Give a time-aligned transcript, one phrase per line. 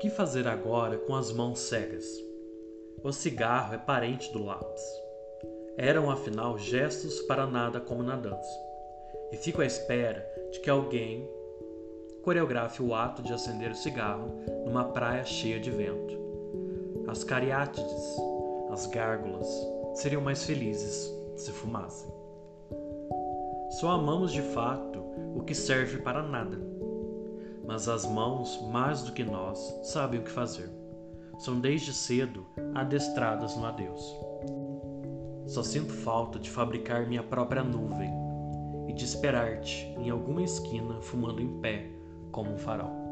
[0.00, 2.06] que fazer agora com as mãos cegas?
[3.04, 4.82] O cigarro é parente do lápis.
[5.76, 8.58] Eram afinal gestos para nada como na dança.
[9.30, 11.28] E fico à espera de que alguém
[12.22, 16.18] coreografe o ato de acender o cigarro numa praia cheia de vento.
[17.06, 18.16] As cariátides,
[18.70, 19.48] as gárgulas,
[19.94, 22.10] seriam mais felizes se fumassem.
[23.80, 25.04] Só amamos de fato
[25.34, 26.58] o que serve para nada
[27.70, 30.68] mas as mãos, mais do que nós, sabem o que fazer.
[31.38, 34.02] São desde cedo adestradas no adeus.
[35.46, 38.10] Só sinto falta de fabricar minha própria nuvem
[38.88, 41.88] e de esperar-te em alguma esquina fumando em pé
[42.32, 43.09] como um farol.